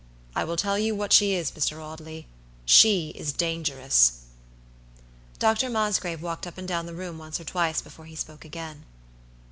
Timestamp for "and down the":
6.57-6.95